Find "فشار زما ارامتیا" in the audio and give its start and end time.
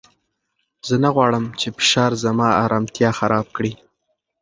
1.77-3.09